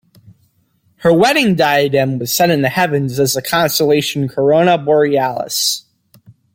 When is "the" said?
2.63-2.69, 3.35-3.41